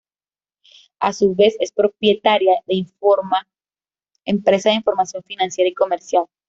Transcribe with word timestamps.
A 0.99 1.13
su 1.13 1.35
vez, 1.35 1.55
es 1.59 1.71
propietaria 1.71 2.53
de 2.65 2.73
Informa, 2.73 3.47
empresa 4.25 4.69
de 4.69 4.75
información 4.77 5.21
financiera 5.21 5.69
y 5.69 5.75
comercial. 5.75 6.25